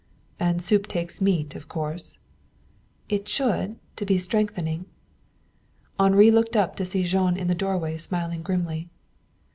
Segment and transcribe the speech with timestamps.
[0.39, 2.17] "And soup takes meat, of course."
[3.07, 4.85] "It should, to be strengthening."
[5.99, 8.89] Henri looked up, to see Jean in the doorway smiling grimly.